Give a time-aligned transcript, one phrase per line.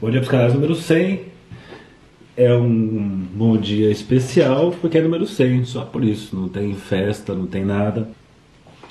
[0.00, 1.22] Bom dia psicanálise número 100.
[2.36, 6.36] É um bom dia especial porque é número 100, só por isso.
[6.36, 8.08] Não tem festa, não tem nada.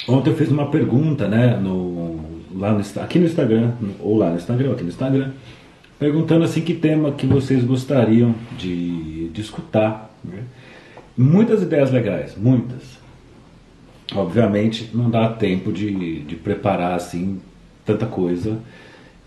[0.06, 2.20] Ontem eu fiz uma pergunta, né, no,
[2.54, 5.32] lá no, aqui no Instagram, ou lá no Instagram, aqui no Instagram,
[5.98, 10.14] perguntando assim que tema que vocês gostariam de, de escutar.
[10.22, 10.44] Né?
[11.18, 13.00] Muitas ideias legais, muitas.
[14.14, 17.40] Obviamente não dá tempo de, de preparar assim
[17.86, 18.60] tanta coisa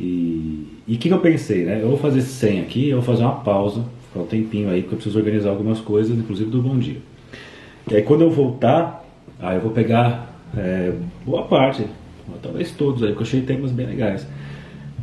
[0.00, 1.80] e o que, que, eu pensei, né?
[1.82, 4.95] Eu vou fazer 100 aqui, eu vou fazer uma pausa, ficar um tempinho aí, porque
[4.95, 6.98] eu preciso organizar algumas coisas, inclusive do Bom Dia.
[7.91, 9.05] E aí quando eu voltar,
[9.38, 10.92] aí eu vou pegar é,
[11.24, 11.84] boa parte,
[12.42, 14.27] talvez todos aí, porque eu achei temas bem legais.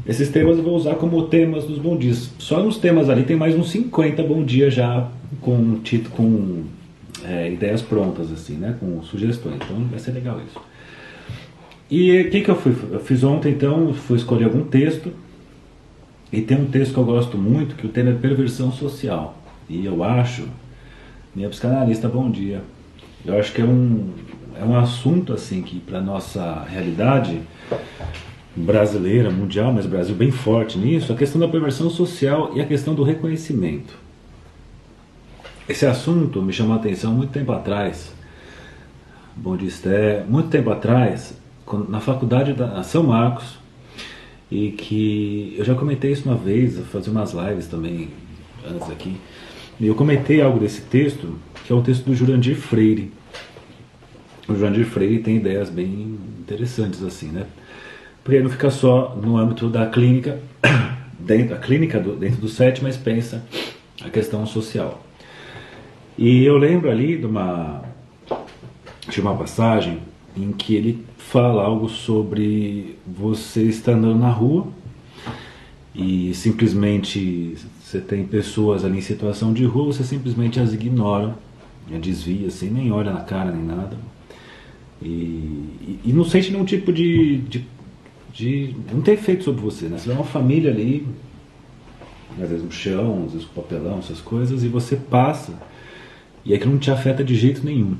[0.07, 2.31] Esses temas eu vou usar como temas dos Bom Dias.
[2.39, 5.09] Só nos temas ali tem mais uns 50 Bom Dia já
[5.41, 6.63] com, com
[7.25, 8.75] é, ideias prontas, assim, né?
[8.79, 9.55] Com sugestões.
[9.55, 10.57] Então vai ser legal isso.
[11.89, 13.93] E o que, que eu, fui, eu fiz ontem então?
[13.93, 15.11] Fui escolher algum texto.
[16.31, 19.37] E tem um texto que eu gosto muito, que o tema é perversão social.
[19.69, 20.47] E eu acho,
[21.33, 22.61] minha psicanalista, bom dia.
[23.25, 24.09] Eu acho que é um,
[24.59, 27.41] é um assunto assim que para nossa realidade
[28.55, 32.93] brasileira, mundial, mas Brasil bem forte nisso, a questão da perversão social e a questão
[32.93, 33.97] do reconhecimento.
[35.69, 38.11] Esse assunto me chamou a atenção muito tempo atrás.
[39.35, 40.23] Bom dia, Esté.
[40.27, 41.37] Muito tempo atrás,
[41.89, 43.57] na faculdade da São Marcos
[44.49, 48.09] e que eu já comentei isso uma vez, eu fazer umas lives também
[48.65, 49.17] antes aqui.
[49.79, 53.11] E eu comentei algo desse texto, que é o texto do Jurandir Freire.
[54.47, 57.45] O Jurandir Freire tem ideias bem interessantes assim, né?
[58.23, 60.39] Porque não fica só no âmbito da clínica,
[61.19, 63.43] dentro da clínica do, dentro do SET, mas pensa
[64.03, 65.03] a questão social.
[66.17, 67.83] E eu lembro ali de uma
[69.09, 69.99] de uma passagem
[70.43, 74.67] em que ele fala algo sobre você estar andando na rua
[75.93, 81.35] e simplesmente você tem pessoas ali em situação de rua, você simplesmente as ignora,
[81.89, 83.97] né, desvia assim, nem olha na cara nem nada.
[85.01, 87.65] E, e, e não sente nenhum tipo de, de,
[88.33, 89.97] de, Não tem efeito sobre você, né?
[89.97, 91.07] Você vê uma família ali,
[92.41, 95.53] às vezes no chão, às vezes com papelão, essas coisas, e você passa
[96.43, 97.95] e aquilo não te afeta de jeito nenhum.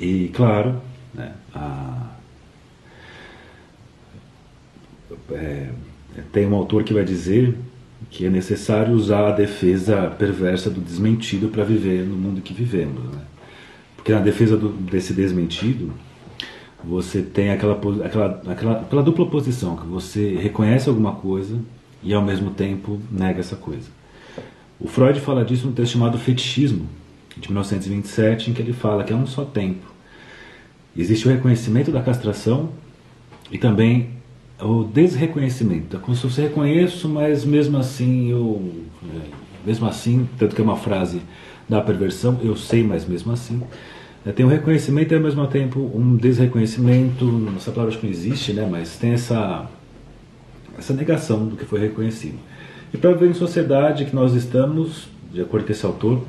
[0.00, 0.80] E claro,
[1.12, 2.06] né, a,
[5.30, 5.68] é,
[6.32, 7.54] tem um autor que vai dizer
[8.10, 13.04] que é necessário usar a defesa perversa do desmentido para viver no mundo que vivemos.
[13.04, 13.20] Né?
[13.94, 15.92] Porque na defesa do, desse desmentido,
[16.82, 17.74] você tem aquela,
[18.04, 21.60] aquela, aquela, aquela dupla posição, que você reconhece alguma coisa
[22.02, 23.88] e ao mesmo tempo nega essa coisa.
[24.80, 26.88] O Freud fala disso num texto chamado Fetichismo,
[27.36, 29.89] de 1927, em que ele fala que é um só tempo.
[30.96, 32.70] Existe o reconhecimento da castração
[33.50, 34.10] e também
[34.60, 35.96] o desreconhecimento.
[35.96, 38.60] É como se você reconheço, mas mesmo assim eu.
[39.04, 41.20] É, mesmo assim, tanto que é uma frase
[41.68, 43.62] da perversão, eu sei, mas mesmo assim.
[44.24, 47.52] É, tem um reconhecimento e ao mesmo tempo um desreconhecimento.
[47.56, 48.66] Essa palavra acho que não existe, né?
[48.70, 49.66] mas tem essa,
[50.78, 52.38] essa negação do que foi reconhecido.
[52.92, 56.22] E para ver em sociedade que nós estamos, de acordo com esse autor,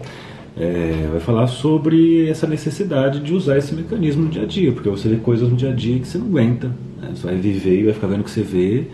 [0.58, 4.90] é, vai falar sobre essa necessidade de usar esse mecanismo no dia a dia, porque
[4.90, 6.68] você vê coisas no dia a dia que você não aguenta,
[7.00, 7.12] né?
[7.14, 8.88] você vai viver e vai ficar vendo o que você vê,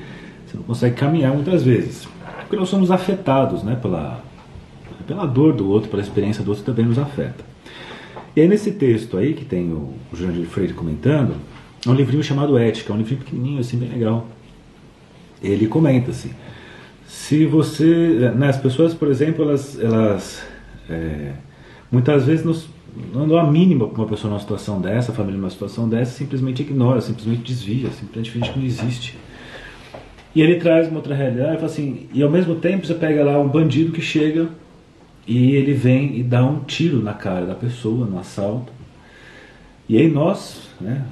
[0.46, 2.08] você não consegue caminhar muitas vezes,
[2.42, 4.24] porque nós somos afetados né, pela,
[5.08, 7.44] pela dor do outro, pela experiência do outro também nos afeta.
[8.36, 11.36] E aí nesse texto aí que tem o, Jurandir Freire comentando,
[11.86, 14.28] é um livrinho chamado Ética, é um livrinho pequenininho assim, bem legal.
[15.42, 16.32] Ele comenta assim,
[17.08, 20.44] se você, né, as pessoas, por exemplo, elas, elas
[20.90, 21.34] é,
[21.92, 22.68] muitas vezes nos,
[23.14, 26.12] não dá a mínima para uma pessoa numa situação dessa, a família numa situação dessa,
[26.12, 29.18] simplesmente ignora, simplesmente desvia, simplesmente finge que não existe.
[30.36, 33.40] E ele traz uma outra realidade, fala assim, e ao mesmo tempo você pega lá
[33.40, 34.50] um bandido que chega
[35.26, 38.72] e ele vem e dá um tiro na cara da pessoa, no assalto.
[39.90, 41.06] E aí nós, né,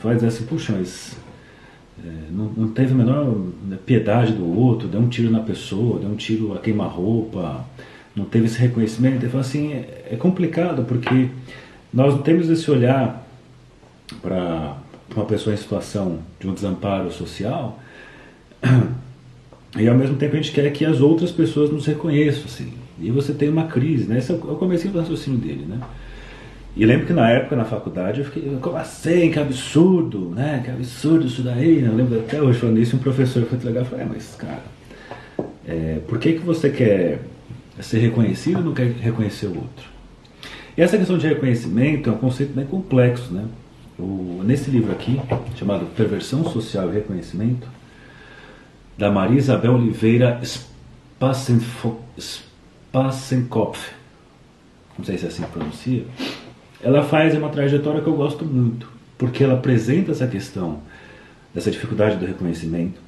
[0.00, 1.16] faz assim, puxa, mas
[2.04, 3.26] é, não, não, teve a menor
[3.68, 7.64] né, piedade do outro, deu um tiro na pessoa, deu um tiro a queima-roupa,
[8.14, 9.24] não teve esse reconhecimento.
[9.24, 11.28] Então, assim, é, é complicado porque
[11.92, 13.26] nós não temos esse olhar
[14.20, 14.76] para
[15.14, 17.78] uma pessoa em situação de um desamparo social
[19.78, 22.72] e ao mesmo tempo a gente quer que as outras pessoas nos reconheçam, assim.
[23.00, 24.18] E você tem uma crise, né?
[24.18, 25.80] Esse é o começo do raciocínio dele, né?
[26.74, 30.62] E lembro que na época, na faculdade, eu fiquei, como assim, que absurdo, né?
[30.64, 31.84] Que absurdo isso daí?
[31.84, 34.62] Eu lembro até hoje falando isso, um professor foi legal, falou, é, mas cara,
[35.66, 37.20] é, por que que você quer
[37.80, 39.86] ser reconhecido e não quer reconhecer o outro?
[40.76, 43.46] E essa questão de reconhecimento é um conceito bem complexo, né?
[43.98, 45.20] O, nesse livro aqui,
[45.56, 47.68] chamado Perversão Social e Reconhecimento,
[48.96, 50.40] da Maria Isabel Oliveira
[52.18, 53.92] Spassenkopf,
[54.98, 56.04] não sei se é assim que pronuncia,
[56.82, 60.80] ela faz uma trajetória que eu gosto muito, porque ela apresenta essa questão
[61.54, 63.00] dessa dificuldade do reconhecimento,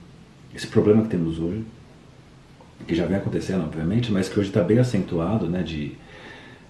[0.54, 1.64] esse problema que temos hoje,
[2.86, 5.92] que já vem acontecendo, obviamente, mas que hoje está bem acentuado, né, de,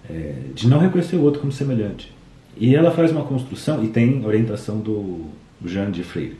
[0.09, 2.13] é, de não reconhecer o outro como semelhante.
[2.57, 5.25] E ela faz uma construção, e tem orientação do
[5.65, 6.37] Jean de Freire.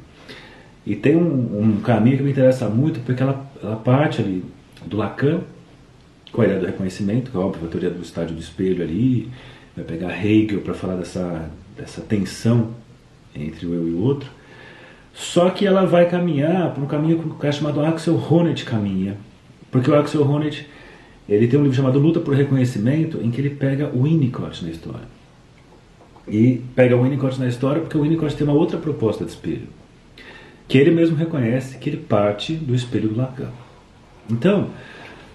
[0.85, 4.43] E tem um, um, caminho que me interessa muito, porque ela, ela parte ali
[4.85, 5.41] do Lacan,
[6.31, 9.29] com a ideia do reconhecimento, que é óbvio, a teoria do estádio do espelho ali,
[9.75, 12.69] vai pegar Hegel para falar dessa, dessa tensão
[13.35, 14.29] entre o eu e o outro.
[15.13, 19.17] Só que ela vai caminhar por um caminho que o cara chamado Axel Honneth caminha.
[19.75, 20.65] Porque o Axel Honneth,
[21.27, 24.71] ele tem um livro chamado Luta por Reconhecimento, em que ele pega o Winnicott na
[24.71, 25.07] história.
[26.27, 29.67] E pega o Winnicott na história porque o Winnicott tem uma outra proposta de espelho
[30.67, 33.49] que ele mesmo reconhece que ele parte do espelho do Lacan.
[34.29, 34.69] Então,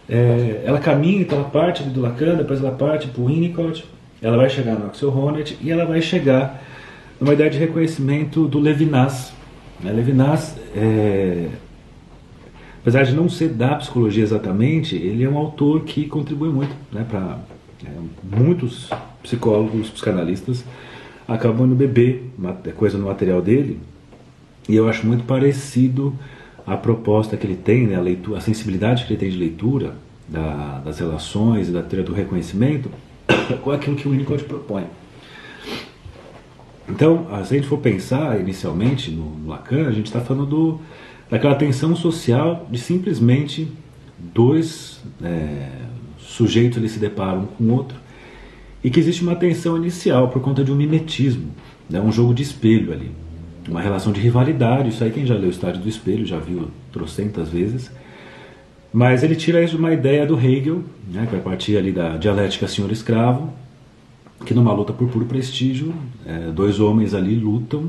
[0.08, 3.84] é, ela caminha, então ela parte do Lacan, depois ela parte para o Winnicott,
[4.20, 6.62] ela vai chegar no Axel Honneth e ela vai chegar
[7.20, 9.34] numa ideia de reconhecimento do Levinas.
[9.81, 9.93] Né?
[9.93, 11.46] Levinas, é,
[12.81, 17.05] apesar de não ser da psicologia exatamente, ele é um autor que contribui muito né,
[17.09, 17.38] para
[17.85, 18.91] é, muitos
[19.23, 20.65] psicólogos, psicanalistas
[21.29, 22.29] acabam indo beber
[22.77, 23.79] coisa no material dele
[24.69, 26.15] e eu acho muito parecido
[26.67, 29.94] a proposta que ele tem, né, a, leitura, a sensibilidade que ele tem de leitura
[30.29, 32.91] da, das relações e da teoria do reconhecimento
[33.62, 34.85] com aquilo que o Winnicott propõe.
[36.88, 40.81] Então, se a gente for pensar inicialmente no, no Lacan, a gente está falando do,
[41.31, 43.69] daquela tensão social de simplesmente
[44.19, 45.69] dois é,
[46.19, 47.99] sujeitos eles se deparam um com o outro
[48.82, 51.50] e que existe uma tensão inicial por conta de um mimetismo,
[51.88, 53.11] né, um jogo de espelho ali
[53.69, 54.88] uma relação de rivalidade.
[54.88, 57.91] Isso aí quem já leu Estádio do Espelho já viu trocentas vezes.
[58.93, 62.17] Mas ele tira isso de uma ideia do Hegel, né, que vai partir ali da
[62.17, 63.53] dialética senhor-escravo,
[64.44, 65.94] que numa luta por puro prestígio,
[66.27, 67.88] é, dois homens ali lutam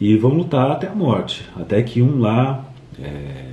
[0.00, 2.64] e vão lutar até a morte, até que um lá
[2.98, 3.52] é,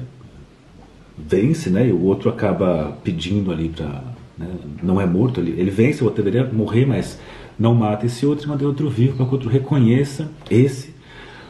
[1.17, 4.01] vence, né, e o outro acaba pedindo ali para
[4.38, 4.47] né,
[4.81, 7.19] não é morto, ele, ele vence, o outro deveria morrer, mas
[7.57, 10.94] não mata esse outro e mantém outro vivo para que o outro reconheça esse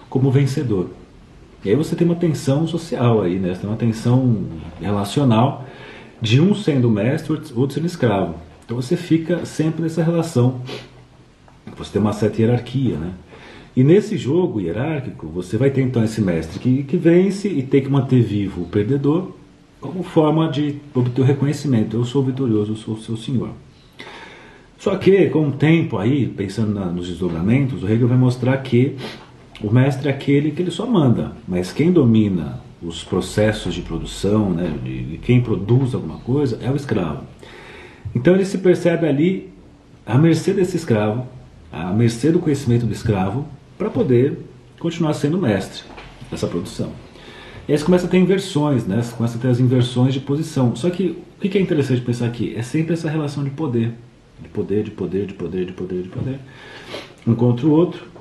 [0.10, 0.90] como vencedor.
[1.66, 3.54] E aí você tem uma tensão social aí, né?
[3.54, 4.46] Você tem uma tensão
[4.80, 5.66] relacional
[6.22, 8.36] de um sendo mestre, outro sendo escravo.
[8.64, 10.62] Então você fica sempre nessa relação.
[11.78, 13.12] Você tem uma certa hierarquia, né?
[13.78, 17.80] E nesse jogo hierárquico, você vai ter então esse mestre que, que vence e tem
[17.80, 19.34] que manter vivo o perdedor
[19.80, 21.96] como forma de obter o reconhecimento.
[21.96, 23.52] Eu sou vitorioso, eu sou o seu senhor.
[24.80, 28.96] Só que, com o tempo aí, pensando na, nos desdobramentos, o Hegel vai mostrar que
[29.62, 34.50] o mestre é aquele que ele só manda, mas quem domina os processos de produção,
[34.50, 37.22] né, de quem produz alguma coisa, é o escravo.
[38.16, 39.54] Então ele se percebe ali
[40.04, 41.28] à mercê desse escravo,
[41.72, 43.46] à mercê do conhecimento do escravo,
[43.78, 44.38] para poder
[44.80, 45.84] continuar sendo mestre
[46.30, 46.92] dessa produção.
[47.68, 49.02] E aí você começa a ter inversões, né?
[49.02, 50.76] Você começa a ter as inversões de posição.
[50.76, 52.54] Só que o que é interessante pensar aqui?
[52.56, 53.92] É sempre essa relação de poder.
[54.42, 56.40] De poder, de poder, de poder, de poder, de poder.
[57.26, 58.18] Um contra o outro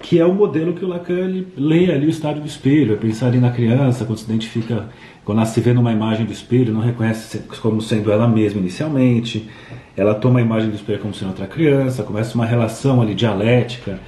[0.00, 3.28] que é o modelo que o Lacan lê ali o estado do espelho, é pensar
[3.28, 4.88] ali na criança, quando se identifica,
[5.24, 9.48] quando ela se vê numa imagem do espelho, não reconhece como sendo ela mesma inicialmente,
[9.96, 13.98] ela toma a imagem do espelho como sendo outra criança, começa uma relação ali dialética,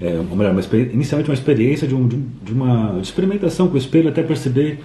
[0.00, 4.08] é, ou melhor, uma, inicialmente uma experiência de, um, de uma experimentação com o espelho
[4.08, 4.80] até perceber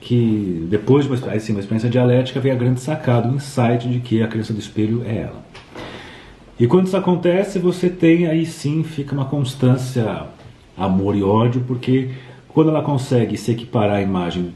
[0.00, 4.22] que depois de uma, uma experiência dialética vem a grande sacada, o insight de que
[4.22, 5.44] a criança do espelho é ela.
[6.58, 10.26] E quando isso acontece, você tem aí sim, fica uma constância
[10.76, 12.10] amor e ódio, porque
[12.48, 14.54] quando ela consegue se equiparar à imagem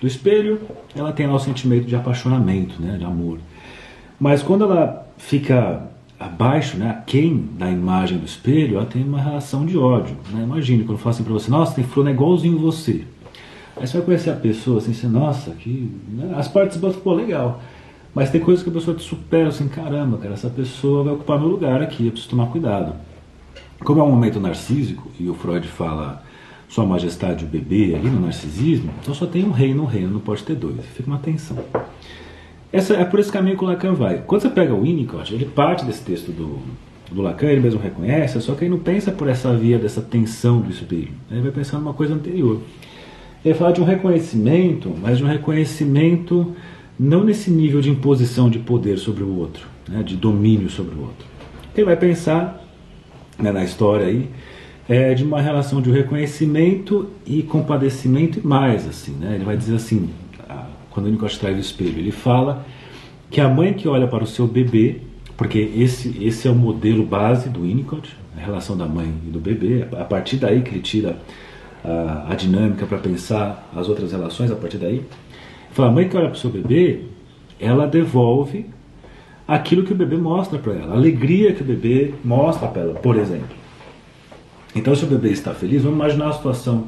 [0.00, 0.60] do espelho,
[0.94, 3.38] ela tem lá o sentimento de apaixonamento, né, de amor.
[4.20, 5.82] Mas quando ela fica
[6.18, 10.16] abaixo, né, aquém da imagem do espelho, ela tem uma relação de ódio.
[10.30, 10.42] Né?
[10.42, 13.04] Imagine quando falo assim para você, nossa, tem fulano igualzinho você.
[13.76, 15.92] Aí você vai conhecer a pessoa assim, você, nossa, que.
[16.08, 16.34] Né?
[16.36, 17.60] As partes botam, pô, legal.
[18.12, 21.38] Mas tem coisas que a pessoa te supera, assim, caramba, cara, essa pessoa vai ocupar
[21.38, 22.94] meu lugar aqui, eu preciso tomar cuidado.
[23.84, 26.24] Como é um momento narcísico, e o Freud fala
[26.68, 30.20] Sua Majestade o bebê ali no narcisismo, então só tem um rei no reino, não
[30.20, 30.84] pode ter dois.
[30.96, 31.58] Fica uma tensão.
[32.72, 34.22] Essa, é por esse caminho que o Lacan vai.
[34.26, 36.58] Quando você pega o Winnicott, ele parte desse texto do,
[37.10, 40.60] do Lacan, ele mesmo reconhece, só que ele não pensa por essa via dessa tensão
[40.60, 41.12] do espelho.
[41.30, 42.60] Ele vai pensar numa coisa anterior.
[43.44, 46.54] Ele fala de um reconhecimento, mas de um reconhecimento
[46.98, 51.00] não nesse nível de imposição de poder sobre o outro, né, de domínio sobre o
[51.00, 51.26] outro.
[51.74, 52.62] Ele vai pensar
[53.38, 54.28] né, na história aí
[54.88, 59.34] é de uma relação de reconhecimento e compadecimento e mais, assim, né?
[59.34, 60.08] Ele vai dizer assim,
[60.98, 62.66] quando o Winnicott traz o espelho, ele fala
[63.30, 64.96] que a mãe que olha para o seu bebê,
[65.36, 69.38] porque esse, esse é o modelo base do Winnicott, a relação da mãe e do
[69.38, 71.16] bebê, a partir daí que ele tira
[71.84, 75.04] a, a dinâmica para pensar as outras relações, a partir daí,
[75.70, 77.02] fala, a mãe que olha para o seu bebê,
[77.60, 78.66] ela devolve
[79.46, 82.94] aquilo que o bebê mostra para ela, a alegria que o bebê mostra para ela,
[82.94, 83.56] por exemplo.
[84.74, 86.86] Então, se o bebê está feliz, vamos imaginar a situação.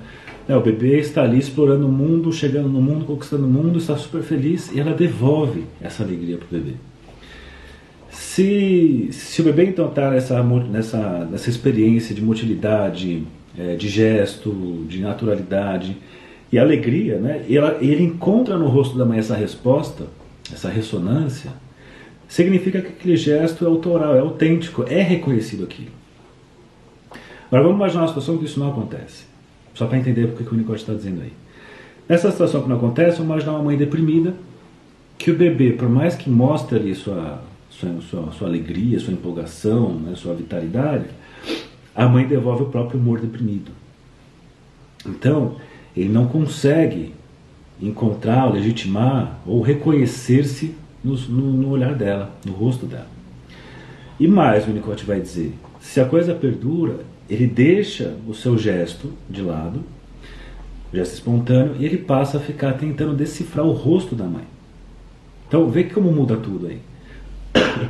[0.50, 3.96] Né, o bebê está ali explorando o mundo, chegando no mundo, conquistando o mundo, está
[3.96, 6.74] super feliz e ela devolve essa alegria para o bebê.
[8.10, 13.22] Se, se o bebê então está nessa, nessa, nessa experiência de motilidade,
[13.56, 15.96] é, de gesto, de naturalidade
[16.50, 20.06] e alegria, né, e ela, ele encontra no rosto da mãe essa resposta,
[20.52, 21.52] essa ressonância,
[22.26, 25.86] significa que aquele gesto é autoral, é autêntico, é reconhecido aqui.
[27.46, 29.29] Agora vamos imaginar uma situação que isso não acontece.
[29.74, 31.32] Só para entender o que o Winnicott está dizendo aí.
[32.08, 34.34] Nessa situação que não acontece, vamos imaginar uma mãe deprimida,
[35.16, 39.94] que o bebê, por mais que mostre ali sua, sua, sua, sua alegria, sua empolgação,
[39.94, 41.06] né, sua vitalidade,
[41.94, 43.70] a mãe devolve o próprio humor deprimido.
[45.06, 45.56] Então,
[45.96, 47.14] ele não consegue
[47.80, 53.08] encontrar, legitimar ou reconhecer-se no, no, no, olhar dela, no rosto dela.
[54.18, 59.12] E mais, o Winnicott vai dizer: se a coisa perdura, ele deixa o seu gesto
[59.28, 59.82] de lado,
[60.92, 64.44] gesto espontâneo, e ele passa a ficar tentando decifrar o rosto da mãe.
[65.46, 66.80] Então, vê como muda tudo aí.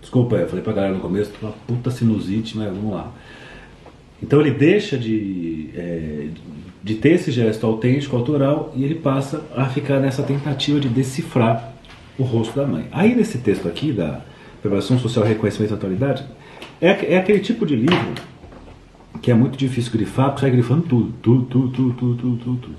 [0.00, 3.12] Desculpa, eu falei pra galera no começo, uma puta sinusite, mas vamos lá.
[4.22, 6.28] Então ele deixa de, é,
[6.82, 11.74] de ter esse gesto autêntico, autoral, e ele passa a ficar nessa tentativa de decifrar
[12.18, 12.86] o rosto da mãe.
[12.90, 14.22] Aí nesse texto aqui, da
[14.62, 16.24] Preparação Social, Reconhecimento e Atualidade,
[16.84, 18.14] é, é aquele tipo de livro
[19.22, 22.56] que é muito difícil grifar, porque sai grifando tudo, tudo, tudo, tudo, tudo, tudo, tudo,
[22.58, 22.76] tudo.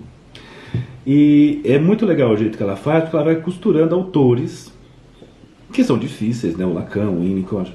[1.08, 4.72] E é muito legal o jeito que ela faz, porque ela vai costurando autores
[5.74, 6.64] que são difíceis, né?
[6.64, 7.74] O Lacan, o Winnicott,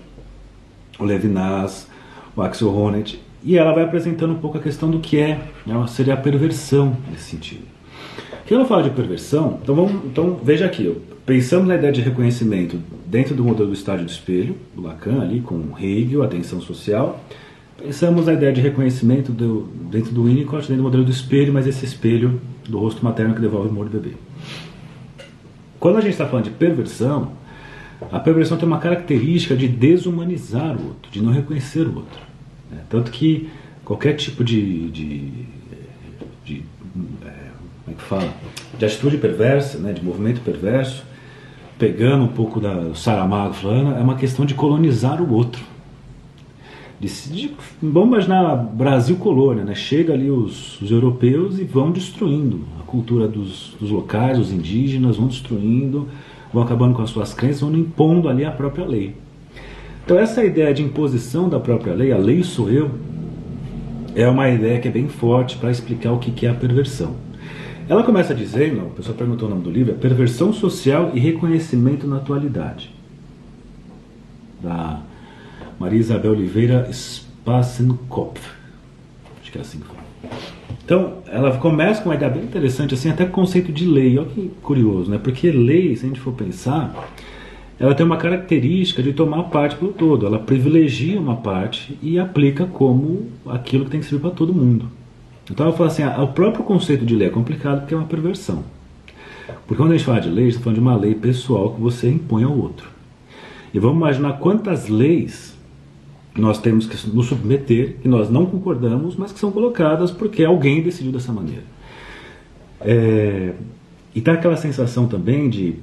[1.01, 1.89] o Levinas,
[2.37, 5.87] o Axel Honneth, e ela vai apresentando um pouco a questão do que é, né,
[5.89, 7.63] seria a perversão nesse sentido.
[8.47, 10.97] Quando eu falo de perversão, então, vamos, então veja aqui,
[11.31, 15.41] pensamos na ideia de reconhecimento dentro do modelo do estádio do espelho, do Lacan ali,
[15.41, 17.25] com Hegel, atenção social.
[17.79, 21.69] Pensamos na ideia de reconhecimento do, dentro do Winnicott, dentro do modelo do espelho, mas
[21.69, 24.17] esse espelho do rosto materno que devolve o humor do bebê.
[25.79, 27.31] Quando a gente está falando de perversão,
[28.11, 32.21] a perversão tem uma característica de desumanizar o outro, de não reconhecer o outro.
[32.69, 32.79] Né?
[32.89, 33.49] Tanto que
[33.85, 35.31] qualquer tipo de, de,
[36.45, 36.65] de
[37.25, 37.51] é,
[37.85, 38.35] como é que fala?
[38.77, 41.09] De atitude perversa, né, de movimento perverso,
[41.81, 45.65] pegando um pouco da Saramago falando, é uma questão de colonizar o outro.
[47.01, 49.75] De, de, vamos imaginar Brasil colônia, né?
[49.75, 55.17] Chega ali os, os europeus e vão destruindo a cultura dos, dos, locais, os indígenas,
[55.17, 56.07] vão destruindo,
[56.53, 59.17] vão acabando com as suas crenças, vão impondo ali a própria lei.
[60.05, 62.91] Então essa ideia de imposição da própria lei, a lei sou eu,
[64.15, 67.30] é uma ideia que é bem forte para explicar o que é a perversão.
[67.91, 72.07] Ela começa dizendo, a pessoa perguntou o nome do livro, é Perversão Social e Reconhecimento
[72.07, 72.95] na Atualidade,
[74.63, 75.03] da
[75.77, 78.41] Maria Isabel Oliveira Spassenkopf.
[79.43, 79.99] Acho que é assim que fala.
[80.85, 84.17] Então, ela começa com uma ideia bem interessante, assim, até conceito de lei.
[84.17, 85.19] Olha que curioso, né?
[85.19, 87.11] Porque lei, se a gente for pensar,
[87.77, 90.27] ela tem uma característica de tomar parte pelo todo.
[90.27, 95.00] Ela privilegia uma parte e aplica como aquilo que tem que servir para todo mundo.
[95.51, 98.07] Então eu falo assim, ah, o próprio conceito de lei é complicado porque é uma
[98.07, 98.63] perversão.
[99.67, 101.75] Porque quando a gente fala de lei, a gente está falando de uma lei pessoal
[101.75, 102.89] que você impõe ao outro.
[103.73, 105.59] E vamos imaginar quantas leis
[106.37, 110.83] nós temos que nos submeter, que nós não concordamos, mas que são colocadas porque alguém
[110.83, 111.65] decidiu dessa maneira.
[112.81, 113.53] É,
[114.15, 115.75] e tá aquela sensação também de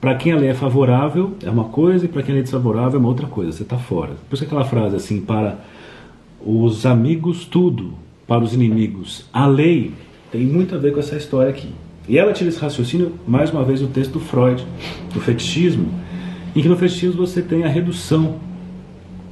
[0.00, 2.42] para quem a lei é favorável é uma coisa e para quem a lei é
[2.42, 4.14] desfavorável é uma outra coisa, você está fora.
[4.28, 5.58] Por isso aquela frase assim, para
[6.44, 7.94] os amigos tudo,
[8.30, 9.24] para os inimigos.
[9.32, 9.92] A lei
[10.30, 11.68] tem muito a ver com essa história aqui.
[12.08, 14.64] E ela tira esse raciocínio, mais uma vez, do texto do Freud,
[15.12, 15.92] do fetichismo,
[16.54, 18.36] em que no fetichismo você tem a redução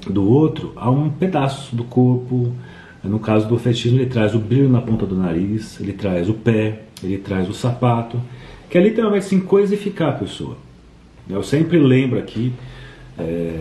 [0.04, 2.52] do outro a um pedaço do corpo.
[3.04, 6.34] No caso do fetichismo, ele traz o brilho na ponta do nariz, ele traz o
[6.34, 8.20] pé, ele traz o sapato,
[8.68, 10.56] que é literalmente assim, coisificar a pessoa.
[11.30, 12.52] Eu sempre lembro aqui
[13.18, 13.58] é,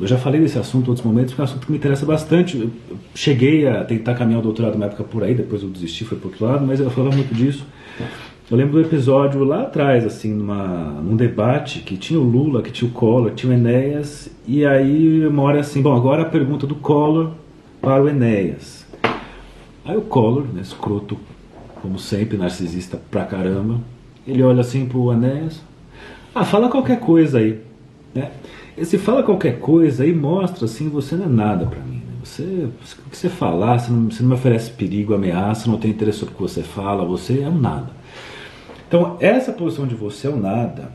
[0.00, 2.04] eu já falei desse assunto em outros momentos, porque é um assunto que me interessa
[2.04, 2.58] bastante.
[2.58, 2.70] Eu
[3.14, 6.28] cheguei a tentar caminhar o doutorado uma época por aí, depois eu desisti, foi para
[6.28, 7.64] outro lado, mas eu falava muito disso.
[8.50, 12.70] Eu lembro do episódio lá atrás, assim, numa, num debate que tinha o Lula, que
[12.70, 16.66] tinha o Collor, tinha o Enéas, e aí uma hora assim, bom, agora a pergunta
[16.66, 17.32] do Collor
[17.80, 18.86] para o Enéas.
[19.84, 21.16] Aí o Collor, né, escroto,
[21.82, 23.80] como sempre, narcisista pra caramba,
[24.26, 25.60] ele olha assim pro Enéas,
[26.34, 27.60] ah, fala qualquer coisa aí.
[28.14, 28.30] Né?
[28.76, 31.96] Esse fala qualquer coisa aí mostra assim, você não é nada para mim.
[31.96, 32.02] Né?
[32.22, 35.90] Você, o que você falar, você não, você não me oferece perigo, ameaça, não tem
[35.90, 37.90] interesse sobre o que você fala, você é um nada.
[38.86, 40.92] Então, essa posição de você é um nada,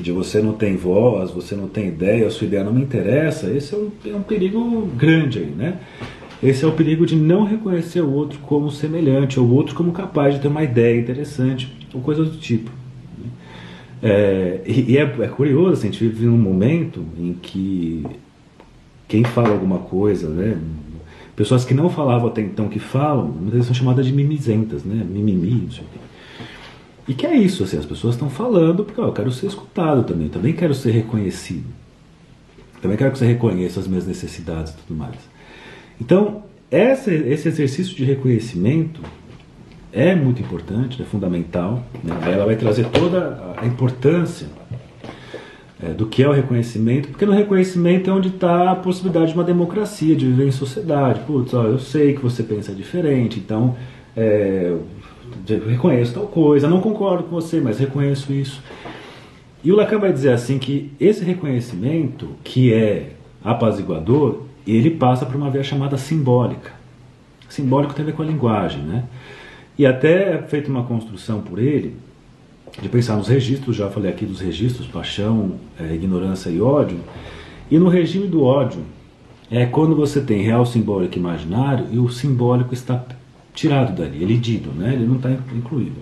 [0.00, 3.50] de você não tem voz, você não tem ideia, a sua ideia não me interessa,
[3.50, 5.78] esse é um, é um perigo grande aí, né?
[6.42, 9.92] Esse é o perigo de não reconhecer o outro como semelhante, ou o outro como
[9.92, 12.70] capaz de ter uma ideia interessante, ou coisas do tipo.
[14.06, 18.06] É, e é, é, curioso, assim, a gente vive num momento em que
[19.08, 20.58] quem fala alguma coisa, né,
[21.34, 25.04] pessoas que não falavam até então que falam, muitas vezes são chamadas de mimizentas, né,
[25.04, 25.98] mimimi, não sei o quê.
[27.08, 30.04] E que é isso, assim, as pessoas estão falando porque ó, eu quero ser escutado
[30.04, 31.66] também, também quero ser reconhecido.
[32.80, 35.16] Também quero que você reconheça as minhas necessidades e tudo mais.
[36.00, 39.00] Então, essa, esse exercício de reconhecimento
[39.96, 41.82] é muito importante, é fundamental.
[42.04, 42.14] Né?
[42.26, 44.46] Ela vai trazer toda a importância
[45.82, 49.34] é, do que é o reconhecimento, porque no reconhecimento é onde está a possibilidade de
[49.38, 51.20] uma democracia, de viver em sociedade.
[51.20, 53.74] Putz, ó, eu sei que você pensa diferente, então
[54.14, 54.76] é,
[55.66, 58.62] reconheço tal coisa, não concordo com você, mas reconheço isso.
[59.64, 65.36] E o Lacan vai dizer assim que esse reconhecimento, que é apaziguador, ele passa por
[65.36, 66.72] uma via chamada simbólica.
[67.48, 69.04] Simbólico tem a ver com a linguagem, né?
[69.78, 71.96] E até feita uma construção por ele
[72.80, 76.98] de pensar nos registros, já falei aqui dos registros, paixão, é, ignorância e ódio.
[77.70, 78.82] E no regime do ódio
[79.50, 83.04] é quando você tem real, simbólico imaginário e o simbólico está
[83.54, 84.92] tirado dali, ele dito, né?
[84.92, 85.96] ele não está incluído.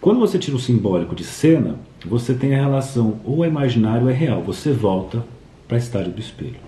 [0.00, 4.10] Quando você tira o simbólico de cena, você tem a relação ou é imaginário ou
[4.10, 5.24] é real, você volta
[5.66, 6.66] para a estádio do espelho.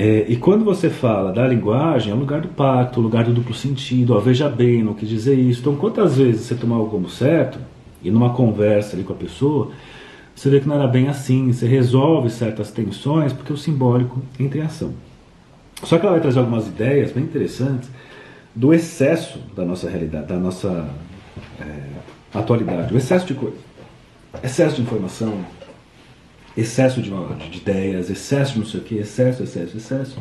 [0.00, 3.32] É, e quando você fala da linguagem, é o lugar do pacto, o lugar do
[3.32, 5.58] duplo sentido, ó, veja bem, não quis dizer isso.
[5.60, 7.58] Então, quantas vezes você tomar algo como certo,
[8.00, 9.72] e numa conversa ali com a pessoa,
[10.36, 14.60] você vê que não era bem assim, você resolve certas tensões porque o simbólico entra
[14.60, 14.94] em ação.
[15.82, 17.90] Só que ela vai trazer algumas ideias bem interessantes
[18.54, 20.88] do excesso da nossa realidade, da nossa
[21.60, 23.56] é, atualidade, o excesso de coisa,
[24.44, 25.44] excesso de informação,
[26.60, 30.18] excesso de, de ideias, excesso de não sei o que, excesso, excesso, excesso.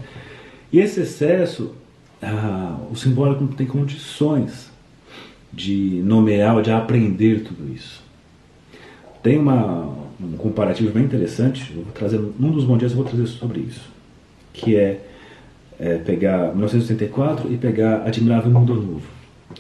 [0.72, 1.74] E esse excesso,
[2.22, 4.70] ah, o simbólico não tem condições
[5.52, 8.04] de nomear, de aprender tudo isso.
[9.24, 9.90] Tem uma,
[10.22, 13.62] um comparativo bem interessante, eu vou trazer, num dos bons dias eu vou trazer sobre
[13.62, 13.90] isso,
[14.54, 15.02] que é,
[15.80, 19.02] é pegar 1984 e pegar Admirável Mundo Novo,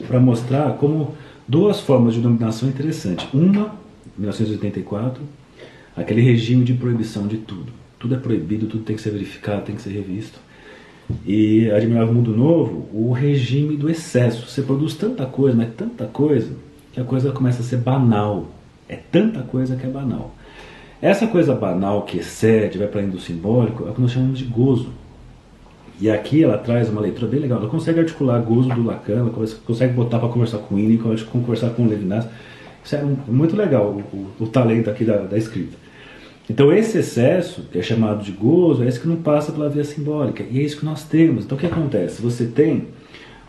[0.07, 1.15] para mostrar como
[1.47, 3.27] duas formas de dominação interessantes.
[3.33, 3.73] Uma,
[4.17, 5.21] 1984,
[5.97, 7.73] aquele regime de proibição de tudo.
[7.99, 10.39] Tudo é proibido, tudo tem que ser verificado, tem que ser revisto.
[11.25, 14.47] E Admirável Mundo Novo, o regime do excesso.
[14.47, 16.55] Você produz tanta coisa, mas tanta coisa,
[16.93, 18.45] que a coisa começa a ser banal.
[18.87, 20.35] É tanta coisa que é banal.
[21.01, 24.37] Essa coisa banal que excede, vai para além do simbólico, é o que nós chamamos
[24.37, 24.89] de gozo.
[25.99, 27.59] E aqui ela traz uma leitura bem legal.
[27.59, 29.31] Ela consegue articular gozo do Lacan, ela
[29.65, 30.99] consegue botar para conversar com o Winnie,
[31.31, 32.27] conversar com Levinas.
[32.83, 35.86] Isso é muito legal, o, o, o talento aqui da, da escrita.
[36.49, 39.83] Então esse excesso, que é chamado de gozo, é esse que não passa pela via
[39.83, 40.43] simbólica.
[40.49, 41.43] E é isso que nós temos.
[41.43, 42.21] Então o que acontece?
[42.21, 42.87] Você tem,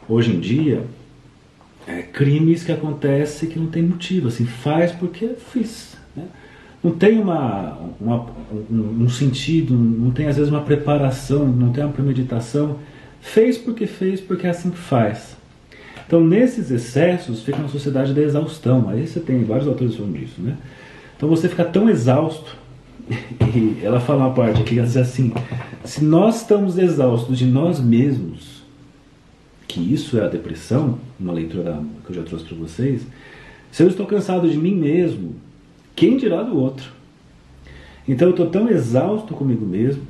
[0.08, 0.82] hoje em dia,
[1.86, 4.28] é, crimes que acontecem que não tem motivo.
[4.28, 5.96] Assim, faz porque fiz.
[6.16, 6.24] Né?
[6.82, 8.26] Não tem uma, uma
[8.70, 12.78] um, um, sentido, não tem às vezes uma preparação, não tem uma premeditação.
[13.20, 15.36] Fez porque fez, porque é assim que faz.
[16.04, 18.88] Então nesses excessos fica uma sociedade da exaustão.
[18.88, 20.40] Aí você tem vários autores falando disso.
[20.40, 20.56] Né?
[21.16, 22.56] Então você fica tão exausto
[23.54, 25.32] e ela fala uma parte aqui, ela diz assim:
[25.84, 28.62] se nós estamos exaustos de nós mesmos,
[29.66, 33.06] que isso é a depressão, uma leitura que eu já trouxe para vocês,
[33.70, 35.34] se eu estou cansado de mim mesmo,
[35.94, 36.92] quem dirá do outro?
[38.06, 40.02] Então eu estou tão exausto comigo mesmo.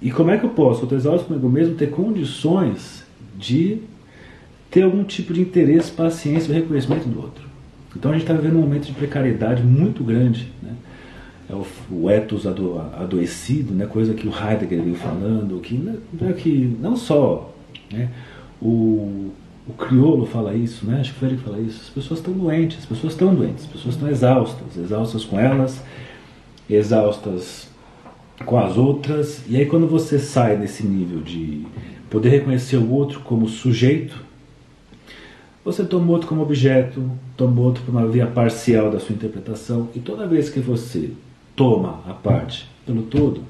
[0.00, 3.04] E como é que eu posso, eu estou exausto comigo mesmo, ter condições
[3.36, 3.78] de
[4.70, 7.48] ter algum tipo de interesse, paciência e reconhecimento do outro?
[7.96, 10.52] Então a gente está vivendo um momento de precariedade muito grande.
[10.62, 10.72] Né?
[11.50, 16.28] É o, o ethos ado, adoecido, né, coisa que o Heidegger veio falando, que não,
[16.28, 17.54] é que não só
[17.90, 18.10] né,
[18.60, 19.30] o,
[19.66, 22.78] o crioulo fala isso, né, acho que o Félix fala isso, as pessoas estão doentes,
[22.78, 25.82] as pessoas estão doentes, as pessoas estão exaustas, exaustas com elas,
[26.68, 27.68] exaustas
[28.44, 31.66] com as outras, e aí quando você sai desse nível de
[32.10, 34.28] poder reconhecer o outro como sujeito,
[35.64, 39.98] você toma outro como objeto, toma outro por uma via parcial da sua interpretação, e
[39.98, 41.10] toda vez que você
[41.58, 43.42] toma a parte pelo todo,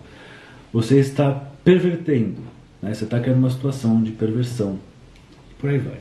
[0.72, 1.30] você está
[1.62, 2.40] pervertendo.
[2.80, 2.94] Né?
[2.94, 4.78] Você está criando uma situação de perversão.
[5.60, 5.98] Por aí vai.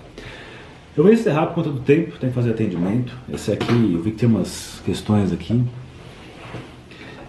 [0.95, 3.13] Eu vou encerrar por conta do tempo, tem que fazer atendimento.
[3.31, 5.63] Esse aqui, eu vi que tem umas questões aqui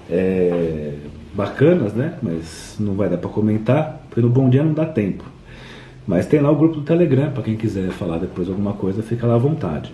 [0.09, 0.95] é,
[1.35, 2.17] bacanas, né?
[2.23, 5.25] Mas não vai dar para comentar, porque no Bom Dia não dá tempo.
[6.07, 9.27] Mas tem lá o grupo do Telegram, para quem quiser falar depois alguma coisa, fica
[9.27, 9.93] lá à vontade.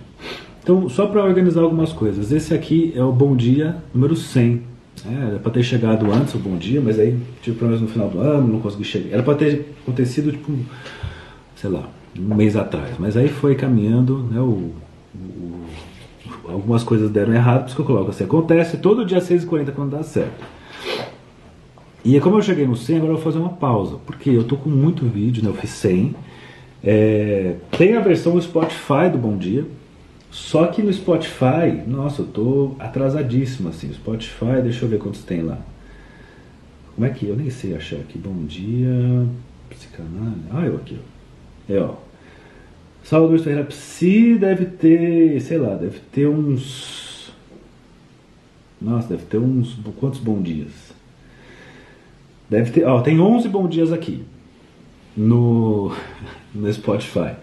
[0.63, 4.74] Então, só para organizar algumas coisas, esse aqui é o Bom Dia número 100.
[5.03, 8.09] É, era para ter chegado antes o Bom Dia, mas aí tive problemas no final
[8.09, 9.13] do ano, não consegui chegar.
[9.13, 10.53] Era para ter acontecido, tipo,
[11.55, 12.95] sei lá, um mês atrás.
[12.97, 14.71] Mas aí foi caminhando, né, o,
[15.13, 15.65] o,
[16.47, 19.91] algumas coisas deram errado, por isso que eu coloco assim, acontece todo dia 6h40 quando
[19.91, 20.43] dá certo.
[22.03, 24.55] E como eu cheguei no 100, agora eu vou fazer uma pausa, porque eu tô
[24.55, 25.49] com muito vídeo, né?
[25.49, 26.15] Eu fiz 100.
[26.83, 29.65] É, tem a versão Spotify do Bom Dia,
[30.35, 33.93] só que no Spotify, nossa, eu tô atrasadíssimo assim.
[33.93, 35.57] Spotify, deixa eu ver quantos tem lá.
[36.93, 38.17] Como é que eu nem sei achar aqui?
[38.17, 39.25] Bom dia,
[39.69, 40.41] psicanálise.
[40.51, 41.73] Ah, eu aqui, ó.
[41.73, 41.95] É, ó.
[43.01, 47.31] Salvador Ferreira Psi deve ter, sei lá, deve ter uns.
[48.81, 49.79] Nossa, deve ter uns.
[49.97, 50.93] Quantos bom dias?
[52.49, 54.25] Deve ter, ó, tem 11 bom dias aqui
[55.15, 55.95] no,
[56.53, 57.35] no Spotify.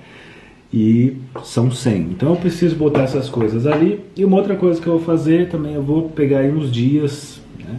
[0.73, 2.01] E são 100.
[2.13, 4.01] Então eu preciso botar essas coisas ali.
[4.17, 7.41] E uma outra coisa que eu vou fazer também, eu vou pegar aí uns dias.
[7.59, 7.79] Né?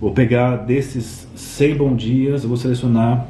[0.00, 3.26] Vou pegar desses 100 bom dias, eu vou selecionar,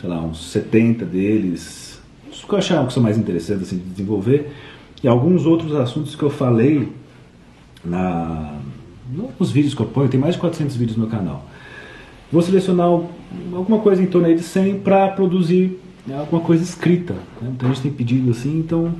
[0.00, 2.00] sei lá, uns 70 deles.
[2.30, 4.50] Os que eu achar que são mais interessantes assim, de desenvolver.
[5.02, 6.88] E alguns outros assuntos que eu falei
[7.84, 8.58] na,
[9.38, 10.08] nos vídeos que eu ponho.
[10.08, 11.46] Tem mais de 400 vídeos no canal.
[12.30, 12.86] Vou selecionar
[13.54, 17.14] alguma coisa em torno aí de 100 para produzir né, alguma coisa escrita.
[17.40, 17.52] Né?
[17.54, 18.94] Então a gente tem pedido assim, então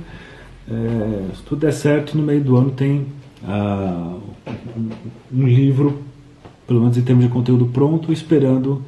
[0.69, 3.07] é, se tudo der certo, no meio do ano tem
[3.43, 4.15] ah,
[4.77, 4.89] um,
[5.33, 6.03] um, livro,
[6.67, 8.83] pelo menos em termos de conteúdo pronto, esperando.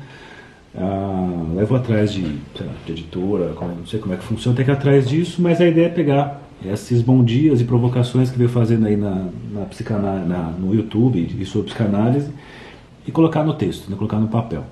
[0.73, 4.71] Ah, levo atrás de, lá, de editora, não sei como é que funciona, tem que
[4.71, 8.49] ir atrás disso, mas a ideia é pegar esses bons dias e provocações que veio
[8.49, 12.29] fazendo aí na, na, psicanálise, na no YouTube e sobre psicanálise
[13.05, 14.63] e colocar no texto, né, colocar no papel.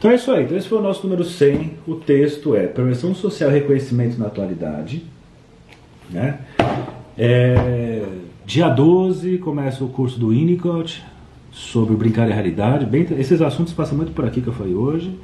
[0.00, 0.44] Então é isso aí.
[0.44, 1.72] Então esse foi o nosso número 100.
[1.86, 5.04] O texto é Prevenção Social e Reconhecimento na Atualidade.
[6.08, 6.38] Né?
[7.18, 8.02] É,
[8.46, 11.04] dia 12 começa o curso do Winnicott
[11.52, 12.86] sobre Brincar e a Realidade.
[12.86, 15.14] Bem, esses assuntos passam muito por aqui que eu falei hoje.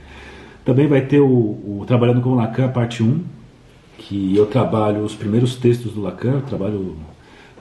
[0.62, 3.22] Também vai ter o, o Trabalhando com Lacan, parte 1,
[3.96, 6.96] que eu trabalho os primeiros textos do Lacan, trabalho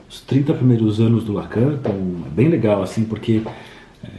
[0.06, 1.94] os 30 primeiros anos do Lacan, então
[2.26, 3.40] é bem legal assim, porque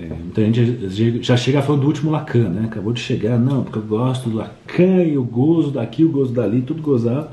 [0.02, 2.66] é, muita gente já chega falando do último Lacan, né?
[2.66, 6.34] Acabou de chegar, não, porque eu gosto do Lacan e eu gozo daqui, eu gozo
[6.34, 7.30] dali, tudo gozado.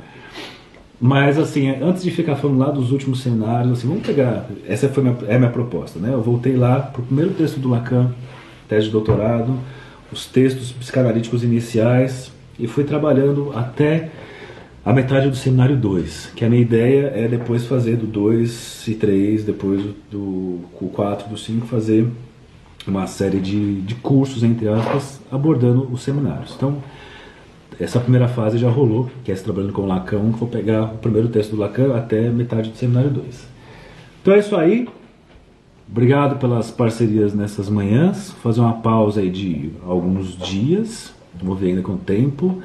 [1.00, 4.48] Mas assim, antes de ficar falando lá dos últimos cenários, assim, vamos pegar.
[4.66, 6.10] Essa foi minha, é a minha proposta, né?
[6.12, 8.12] Eu voltei lá para o primeiro texto do Lacan,
[8.68, 9.58] tese de doutorado,
[10.10, 14.10] os textos psicanalíticos iniciais, e fui trabalhando até
[14.84, 18.94] a metade do seminário 2, que a minha ideia é depois fazer do 2 e
[18.94, 20.60] 3, depois do
[20.92, 22.06] 4, do 5, fazer
[22.86, 26.54] uma série de, de cursos, entre aspas, abordando os seminários.
[26.56, 26.82] Então,
[27.80, 30.98] essa primeira fase já rolou, que é trabalhando com o Lacan, que vou pegar o
[30.98, 33.48] primeiro texto do Lacan até metade do seminário 2.
[34.22, 34.88] Então é isso aí.
[35.90, 38.30] Obrigado pelas parcerias nessas manhãs.
[38.30, 41.12] Vou fazer uma pausa aí de alguns dias.
[41.42, 42.62] Vou ver ainda com o tempo,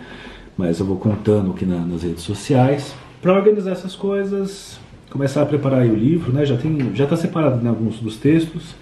[0.56, 4.80] mas eu vou contando aqui na, nas redes sociais para organizar essas coisas,
[5.10, 6.46] começar a preparar o livro, né?
[6.46, 8.76] Já tem, já está separado né, alguns dos textos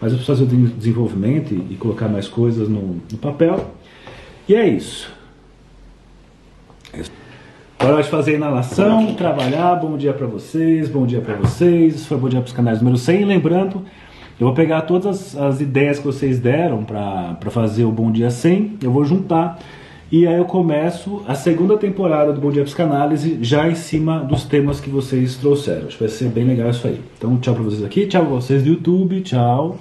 [0.00, 3.72] mas eu preciso fazer o desenvolvimento e, e colocar mais coisas no, no, papel.
[4.48, 5.12] E é isso.
[7.80, 9.76] Hora de fazer a inalação, trabalhar.
[9.76, 11.94] Bom dia para vocês, bom dia para vocês.
[11.94, 13.24] Isso foi Bom Dia para os canais número 100.
[13.24, 13.84] Lembrando,
[14.38, 18.30] eu vou pegar todas as, as ideias que vocês deram para fazer o Bom Dia
[18.30, 19.58] 100, eu vou juntar
[20.10, 24.42] e aí eu começo a segunda temporada do Bom Dia Psicanálise já em cima dos
[24.44, 25.86] temas que vocês trouxeram.
[25.86, 26.98] Acho que vai ser bem legal isso aí.
[27.18, 29.76] Então, tchau para vocês aqui, tchau pra vocês do YouTube, tchau.